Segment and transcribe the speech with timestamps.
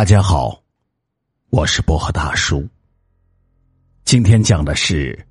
[0.00, 0.58] 大家好，
[1.50, 2.66] 我是薄荷大叔。
[4.02, 5.26] 今天讲的是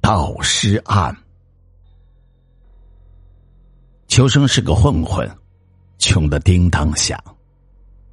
[0.00, 1.16] 盗尸案。
[4.08, 5.30] 秋生是个混混，
[5.96, 7.16] 穷的叮当响。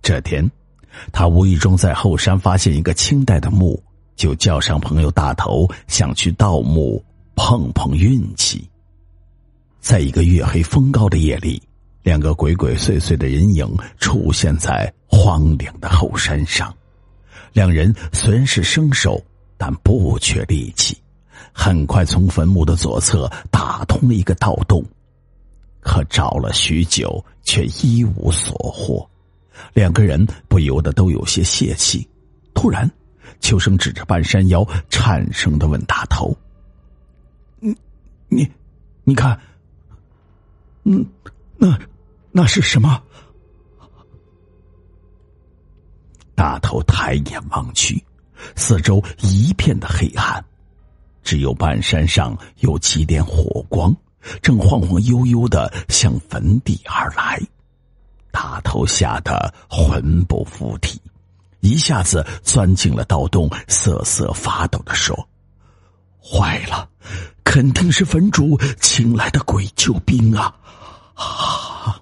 [0.04, 0.48] 这天，
[1.12, 3.84] 他无意中在后山发现一个清代的墓，
[4.16, 7.04] 就叫上朋友大头，想去盗墓
[7.34, 8.70] 碰碰运气。
[9.80, 11.60] 在一个月黑风高的夜里。
[12.04, 13.68] 两个鬼鬼祟祟的人影
[14.00, 14.90] 出现在
[15.28, 16.74] 荒凉的后山上，
[17.52, 19.22] 两人虽然是生手，
[19.58, 20.98] 但不缺力气，
[21.52, 24.82] 很快从坟墓的左侧打通了一个盗洞，
[25.82, 29.06] 可找了许久却一无所获，
[29.74, 32.08] 两个人不由得都有些泄气。
[32.54, 32.90] 突然，
[33.42, 36.34] 秋生指着半山腰，颤声的问大头
[37.60, 37.76] ：“你，
[38.30, 38.50] 你，
[39.04, 39.38] 你看，
[40.86, 41.06] 嗯，
[41.58, 41.78] 那？”
[42.32, 43.04] 那是什么？
[46.38, 48.00] 大头抬眼望去，
[48.56, 50.46] 四周一片的黑暗，
[51.24, 53.92] 只有半山上有几点火光，
[54.40, 57.42] 正晃晃悠悠的向坟地而来。
[58.30, 61.02] 大头吓得魂不附体，
[61.62, 65.28] 一下子钻进了盗洞，瑟瑟发抖的说
[66.22, 66.88] ：“坏了，
[67.44, 70.56] 肯定是坟主请来的鬼救兵啊！”
[71.18, 72.00] 啊！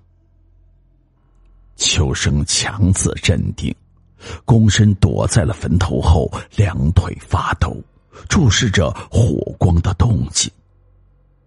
[1.78, 3.74] 秋生强自镇定，
[4.46, 7.76] 躬身躲在了坟头后，两腿发抖，
[8.28, 10.52] 注视着火光的动静。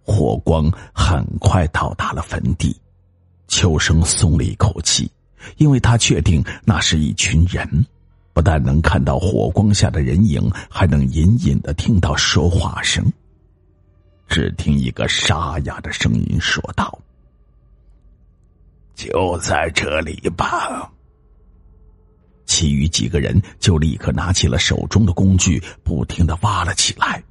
[0.03, 2.75] 火光很快到达了坟地，
[3.47, 5.11] 秋生松了一口气，
[5.57, 7.85] 因为他确定那是一群人，
[8.33, 13.05] 不但能看到火光下的人影，还能隐隐的听到说话声。
[14.27, 16.97] 只听一个沙哑的声音说道。
[18.95, 20.91] 就在这里吧。
[22.49, 27.23] 其余几个人就立刻拿起了手中的工具，不停的挖了起来。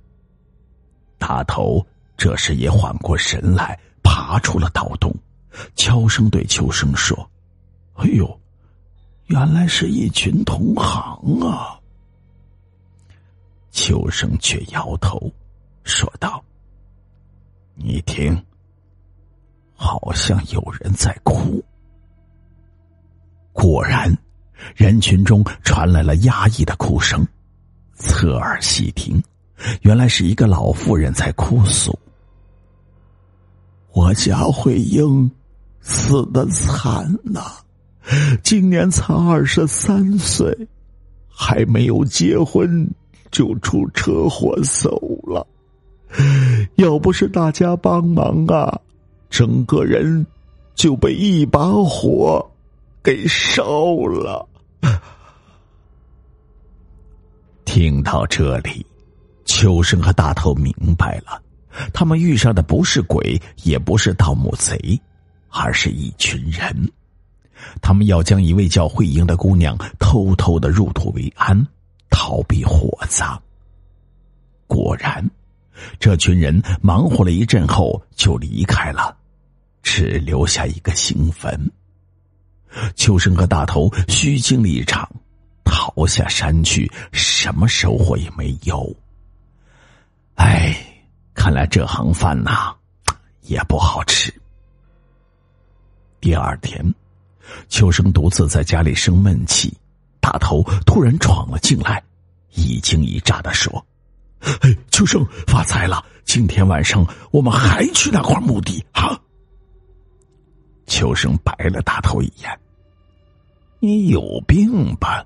[1.19, 1.84] 大头
[2.16, 5.12] 这时也缓过神来，爬出了盗洞，
[5.75, 7.28] 悄声对秋生说
[7.98, 8.41] ：“哎呦，
[9.26, 11.76] 原来是一群同行啊！”
[13.72, 15.31] 秋生却摇头，
[15.82, 16.43] 说道
[17.75, 18.41] ：“你听。”
[19.75, 21.62] 好像有人在哭。
[23.53, 24.16] 果然，
[24.74, 27.26] 人群中传来了压抑的哭声。
[27.94, 29.22] 侧耳细听，
[29.82, 31.98] 原来是一个老妇人在哭诉
[33.92, 35.30] ：“我家慧英
[35.80, 37.42] 死的惨呐，
[38.42, 40.56] 今年才二十三岁，
[41.28, 42.88] 还没有结婚
[43.30, 45.46] 就出车祸走了。
[46.76, 48.80] 要不是大家帮忙啊！”
[49.28, 50.26] 整个人
[50.75, 52.47] 就被一把火
[53.08, 53.64] 给烧
[54.04, 54.46] 了。
[57.64, 58.84] 听到这里，
[59.46, 61.42] 秋生和大头明白了，
[61.94, 65.00] 他们遇上的不是鬼，也不是盗墓贼，
[65.48, 66.92] 而是一群人。
[67.80, 71.66] 他们要将一位叫慧英的姑娘偷偷的入土为安，
[72.10, 73.42] 逃避火葬。
[74.66, 75.26] 果然。
[75.98, 79.16] 这群人忙活了一阵后就离开了，
[79.82, 81.58] 只留下一个新坟。
[82.97, 85.09] 秋生和大头虚惊了一场，
[85.65, 88.95] 逃下山去，什么收获也没有。
[90.34, 90.77] 哎，
[91.34, 92.75] 看来这行饭呐，
[93.43, 94.33] 也不好吃。
[96.21, 96.84] 第二天，
[97.69, 99.77] 秋生独自在家里生闷气，
[100.21, 102.03] 大头突然闯了进来，
[102.55, 103.85] 一惊一乍的说。
[104.61, 106.05] 哎，秋生发财了！
[106.25, 109.19] 今天晚上我们还去那块墓地啊！
[110.88, 112.59] 秋生白了大头一眼
[113.78, 115.25] ：“你有病吧？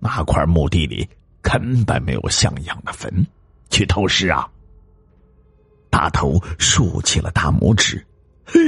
[0.00, 1.08] 那块墓地里
[1.40, 3.24] 根本没有像样的坟，
[3.70, 4.48] 去偷尸啊！”
[5.88, 8.04] 大头竖起了大拇指
[8.44, 8.58] ：“嘿，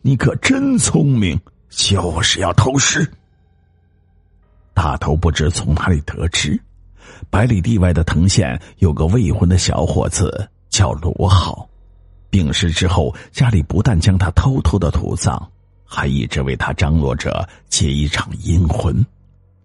[0.00, 3.10] 你可真聪明，就是要偷尸。”
[4.72, 6.60] 大头不知从哪里得知。
[7.30, 11.68] 百里地外的藤县有个未婚的小伙子叫罗浩，
[12.30, 15.50] 病逝之后，家里不但将他偷偷的土葬，
[15.88, 19.04] 还一直为他张罗着结一场阴婚。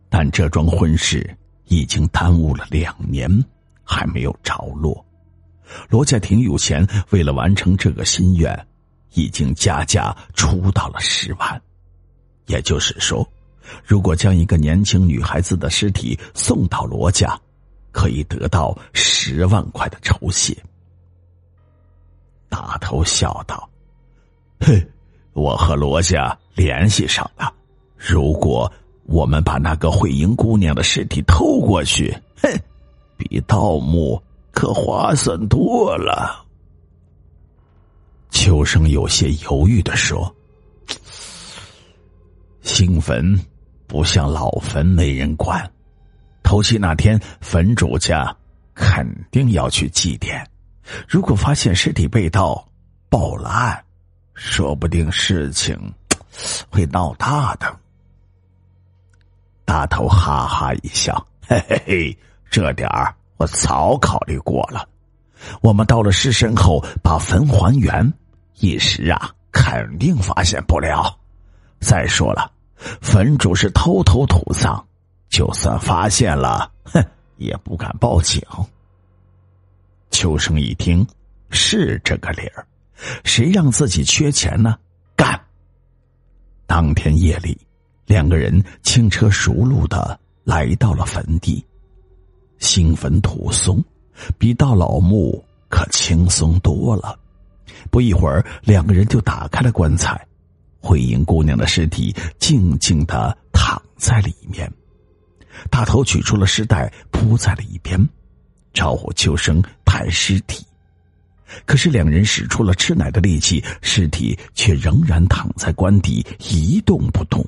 [0.09, 1.35] 但这桩婚事
[1.65, 3.29] 已经耽误了两年，
[3.83, 5.05] 还没有着落。
[5.89, 8.67] 罗家挺有钱，为了完成这个心愿，
[9.13, 11.61] 已经加价出到了十万。
[12.45, 13.27] 也就是说，
[13.83, 17.39] 如果将一个年轻女孩子的尸体送到罗家，
[17.91, 20.55] 可以得到十万块的酬谢。
[22.49, 23.67] 大头笑道
[24.61, 24.85] ：“嘿，
[25.33, 27.51] 我和罗家联系上了，
[27.97, 28.71] 如果
[29.05, 32.49] 我们把那个慧英姑娘的尸体偷过去，哼，
[33.17, 34.21] 比盗墓
[34.51, 36.45] 可划算多了。
[38.29, 40.33] 秋生有些犹豫的说
[42.61, 43.39] ：“新坟
[43.87, 45.69] 不像老坟，没人管。
[46.41, 48.35] 头七那天，坟主家
[48.73, 50.43] 肯定要去祭奠。
[51.07, 52.67] 如果发现尸体被盗，
[53.09, 53.83] 报了案，
[54.33, 55.77] 说不定事情
[56.69, 57.79] 会闹大的。”
[59.65, 62.17] 大头哈哈一笑， 嘿嘿嘿，
[62.49, 64.87] 这点儿我早考虑过了。
[65.61, 68.13] 我们到了尸身后，把坟还原，
[68.59, 71.17] 一时啊，肯定发现不了。
[71.79, 72.51] 再说了，
[73.01, 74.85] 坟主是偷偷土葬，
[75.29, 77.03] 就算发现了，哼，
[77.37, 78.41] 也不敢报警。
[80.11, 81.05] 秋生一听，
[81.49, 82.65] 是这个理儿，
[83.23, 84.77] 谁让自己缺钱呢？
[85.15, 85.39] 干！
[86.65, 87.57] 当天夜里。
[88.05, 91.65] 两个人轻车熟路的来到了坟地，
[92.59, 93.81] 新坟土松，
[94.37, 97.17] 比到老墓可轻松多了。
[97.89, 100.21] 不一会儿，两个人就打开了棺材，
[100.81, 104.69] 慧英姑娘的尸体静静的躺在里面。
[105.71, 107.97] 大头取出了尸袋铺在了一边，
[108.73, 110.65] 招呼秋生抬尸体。
[111.65, 117.45] 可是两人使出了吃奶的力气，尸体却仍然躺在棺底一动不动。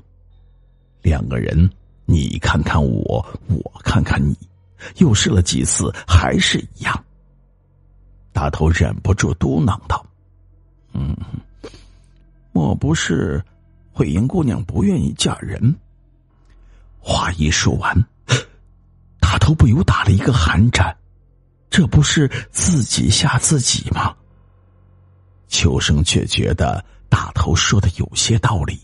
[1.02, 1.70] 两个人，
[2.06, 4.38] 你看看我，我看看你，
[4.98, 7.04] 又试了几次，还是一样。
[8.34, 10.06] 大头忍不住嘟囔道
[10.94, 11.16] ：“嗯，
[12.52, 13.44] 莫不是
[13.92, 15.76] 慧英姑娘不愿意嫁人？”
[17.00, 17.96] 话一说完，
[19.20, 20.96] 大头不由打了一个寒颤，
[21.70, 24.16] 这不是自己吓自己吗？
[25.48, 28.80] 秋生却觉得大头说的有些道理，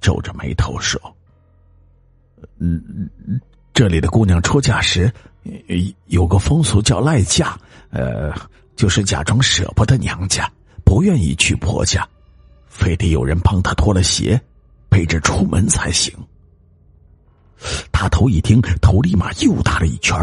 [0.00, 1.00] 皱着眉头说。
[2.58, 3.08] 嗯，
[3.72, 5.12] 这里的姑娘出嫁时，
[6.06, 7.56] 有个风俗叫赖嫁，
[7.90, 8.32] 呃，
[8.76, 10.50] 就是假装舍不得娘家，
[10.84, 12.06] 不愿意去婆家，
[12.66, 14.40] 非得有人帮她脱了鞋，
[14.88, 16.12] 背着出门才行。
[17.90, 20.16] 大头一听，头立马又大了一圈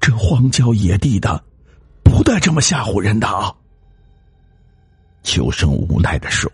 [0.00, 1.42] 这荒郊野地的，
[2.02, 3.54] 不带这么吓唬人的啊！
[5.22, 6.50] 秋生无奈的说：“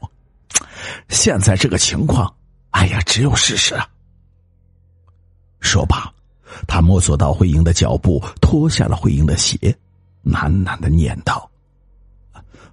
[1.09, 2.35] 现在这个情况，
[2.71, 3.79] 哎呀，只有试试。”
[5.61, 6.13] 说罢，
[6.67, 9.57] 他摸索到慧英的脚步，脱下了慧英的鞋，
[10.25, 11.49] 喃喃的念道：“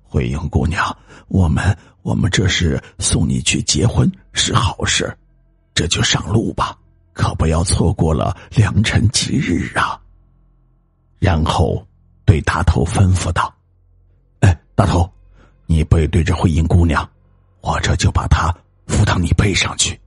[0.02, 0.98] 慧英姑娘，
[1.28, 5.16] 我们我们这是送你去结婚，是好事，
[5.76, 6.78] 这就上路吧，
[7.14, 10.00] 可不要错过了良辰吉日啊。”
[11.22, 11.86] 然后
[12.26, 13.54] 对大头吩咐道
[14.42, 15.08] ：“哎，大头，
[15.68, 17.08] 你背对着慧英姑娘，
[17.62, 18.52] 我这就把她
[18.88, 19.98] 扶到你背上去。”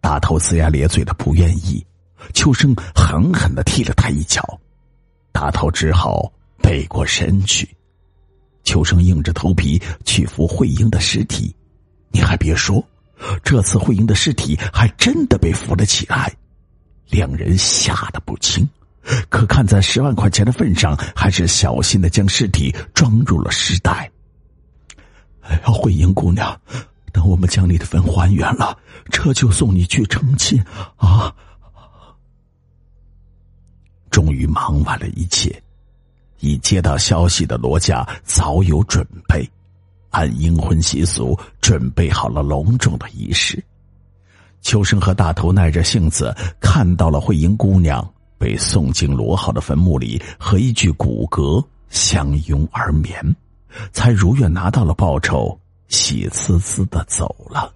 [0.00, 1.84] 大头龇牙咧嘴的不愿意，
[2.32, 4.60] 秋生狠狠的踢了他一脚，
[5.32, 7.68] 大头只好背过身去。
[8.62, 11.52] 秋生硬着头皮去扶慧英的尸体，
[12.12, 12.80] 你还别说，
[13.42, 16.32] 这次慧英的尸体还真的被扶了起来，
[17.10, 18.66] 两人吓得不轻，
[19.28, 24.10] 可看在十万块钱的份上，还是小心的将尸体装入了尸袋。
[25.42, 26.60] 哎呀，慧英姑娘。
[27.10, 28.78] 等我们将你的坟还原了，
[29.10, 30.62] 这就送你去成亲
[30.96, 31.34] 啊！
[34.10, 35.60] 终于忙完了一切，
[36.40, 39.50] 已接到消息的罗家早有准备，
[40.10, 43.60] 按阴婚习俗准备好了隆重的仪式。
[44.60, 48.06] 秋生和大头耐着性子看到了慧英姑娘
[48.38, 53.36] 被送进罗浩的坟墓里，和一具骨骼相拥而眠，
[53.92, 55.58] 才如愿拿到了报酬。
[55.88, 57.72] 喜滋滋的走了。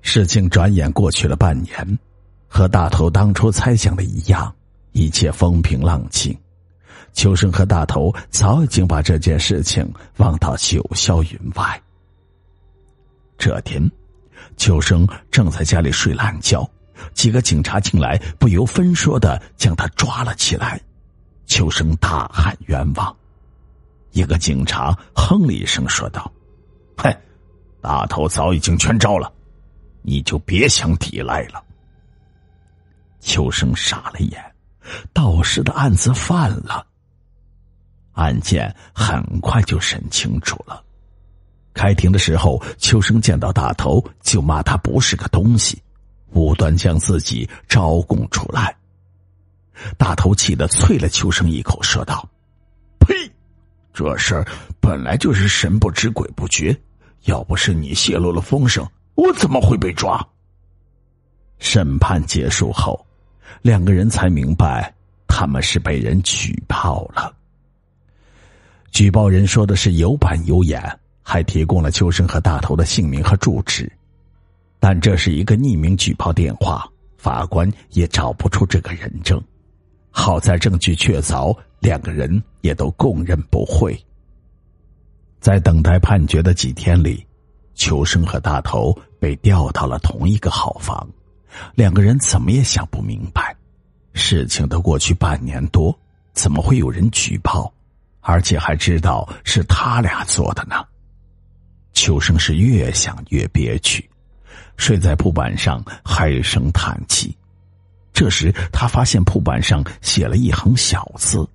[0.00, 1.98] 事情转眼过去了半年，
[2.48, 4.50] 和大头当初猜想的一样，
[4.92, 6.34] 一切风平浪静。
[7.12, 11.78] 秋生和大头早已经把这件事情忘到九霄云外。
[13.36, 13.90] 这天，
[14.56, 16.66] 秋生正在家里睡懒觉，
[17.14, 20.80] 几个警察进来，不由分说的将他抓了起来。
[21.46, 23.14] 秋生大喊冤枉，
[24.12, 26.30] 一个警察哼了一声，说道。
[26.96, 27.12] 哼，
[27.80, 29.32] 大头早已经全招了，
[30.02, 31.62] 你就别想抵赖了。
[33.20, 34.42] 秋生傻了眼，
[35.12, 36.86] 道士的案子犯了。
[38.12, 40.82] 案件很快就审清楚了。
[41.72, 45.80] 开庭的时候，秋生见到大头就骂他不是个东西，
[46.32, 48.76] 无端将自己招供出来。
[49.96, 52.28] 大头气得啐了秋生一口，说道
[53.00, 53.14] ：“呸！
[53.92, 54.46] 这事儿
[54.80, 56.78] 本来就是神不知鬼不觉。”
[57.24, 58.82] 要不是你泄露了风声，
[59.14, 60.26] 我怎么会被抓？
[61.58, 63.06] 审判结束后，
[63.60, 64.90] 两个人才明白
[65.28, 67.30] 他们是被人举报了。
[68.90, 70.82] 举报人说的是有板有眼，
[71.22, 73.92] 还提供了秋生和大头的姓名和住址，
[74.80, 79.40] 但这是一个匿名举报电话，法官也找不出这个人证。
[80.10, 83.96] 好在证据确凿，两个人也都供认不讳。
[85.38, 87.24] 在等待判决的几天里，
[87.74, 91.08] 秋生和大头被调到了同一个号房。
[91.74, 93.56] 两个人怎么也想不明白，
[94.14, 95.96] 事情都过去半年多，
[96.32, 97.72] 怎么会有人举报，
[98.20, 100.84] 而且还知道是他俩做的呢？
[101.92, 104.09] 秋生是越想越憋屈，
[104.80, 107.36] 睡在铺板上唉声叹气。
[108.14, 111.46] 这时他发现铺板上写了一行小字：“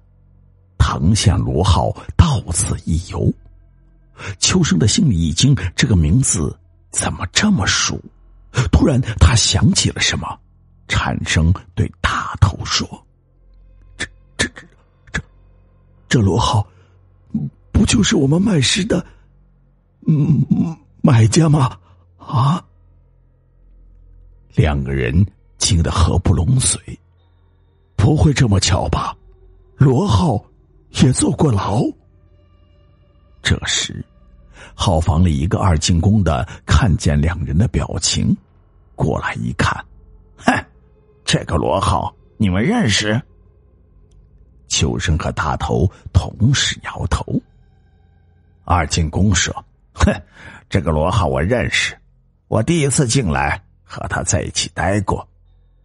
[0.78, 3.34] 藤县罗浩到此一游。”
[4.40, 6.56] 秋生的心里一惊，这个名字
[6.92, 8.00] 怎么这么熟？
[8.72, 10.40] 突然，他想起了什么，
[10.88, 12.88] 颤声对大头说
[13.98, 14.06] ：“这、
[14.38, 14.68] 这、这、
[15.12, 15.22] 这，
[16.08, 16.66] 这罗浩，
[17.72, 19.04] 不就是我们卖尸的，
[20.08, 20.46] 嗯，
[21.02, 21.78] 买家吗？
[22.18, 22.64] 啊！”
[24.56, 25.26] 两个人
[25.58, 26.80] 惊得合不拢嘴，
[27.96, 29.16] 不会这么巧吧？
[29.76, 30.44] 罗浩
[31.02, 31.82] 也坐过牢。
[33.44, 34.04] 这时，
[34.74, 38.36] 号房里一个二进宫的看见两人的表情。
[38.96, 39.86] 过来一看，
[40.38, 40.54] 哼，
[41.26, 43.22] 这个罗浩你们认识？
[44.70, 47.26] 秋生和大头同时摇头。
[48.64, 49.54] 二进宫说
[49.94, 50.14] ：“哼，
[50.70, 51.94] 这个罗浩我认识，
[52.48, 55.26] 我第一次进来和他在一起待过。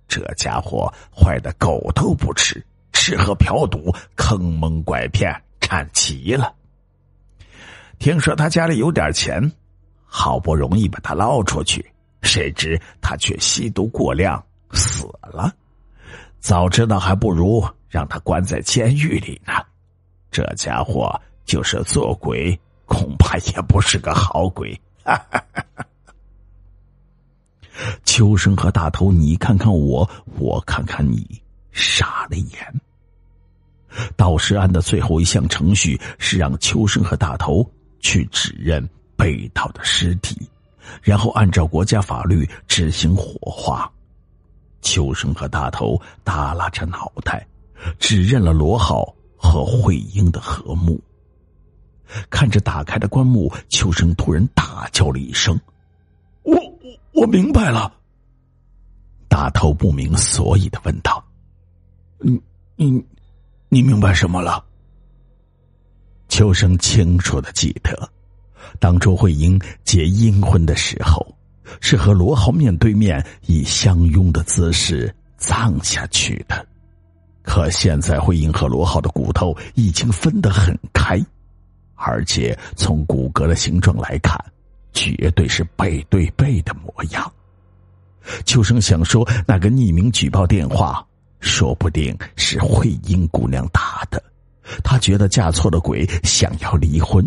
[0.08, 2.60] 这家伙坏的狗都不吃，
[2.92, 6.52] 吃喝嫖赌，坑蒙拐骗，占齐了。
[8.00, 9.52] 听说他家里有点钱，
[10.04, 11.84] 好不容易把他捞出去。”
[12.22, 15.50] 谁知他却吸毒过量死了，
[16.38, 19.54] 早知道还不如让他关在监狱里呢。
[20.30, 24.78] 这家伙就是做鬼，恐怕也不是个好鬼。
[25.02, 25.86] 哈哈哈哈
[28.04, 30.08] 秋生和大头，你看看我，
[30.38, 31.40] 我看看你，
[31.72, 32.80] 傻了眼。
[34.16, 37.68] 盗尸案的最后一项程序是让秋生和大头
[38.00, 40.48] 去指认被盗的尸体。
[41.02, 43.90] 然后按照国家法律执行火化。
[44.82, 47.46] 秋生和大头耷拉着脑袋，
[47.98, 51.00] 指认了罗浩和慧英的和墓。
[52.28, 55.58] 看着打开的棺木，秋生突然大叫了一声
[57.12, 57.92] ：“我明白了。”
[59.28, 61.24] 大头不明所以的问道
[62.18, 62.40] ：“你
[62.76, 63.04] 你
[63.68, 64.64] 你明白什么了？”
[66.28, 68.10] 秋生清楚的记得。
[68.78, 71.26] 当周慧英结阴婚的时候，
[71.80, 76.66] 是和罗浩面对面以相拥的姿势葬下去的。
[77.42, 81.20] 可现在慧英和罗浩的骨头已经分得很开，
[81.94, 84.38] 而且从骨骼的形状来看，
[84.92, 87.32] 绝对是背对背的模样。
[88.44, 91.06] 秋生想说，那个匿名举报电话，
[91.40, 94.22] 说不定是慧英姑娘打的。
[94.84, 97.24] 她觉得嫁错了鬼，想要离婚。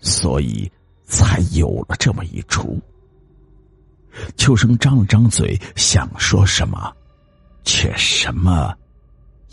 [0.00, 0.70] 所以，
[1.06, 2.78] 才有了这么一出。
[4.36, 6.94] 秋生张了张嘴，想说什么，
[7.64, 8.74] 却什么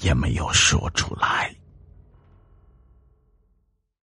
[0.01, 1.53] 也没有说出来。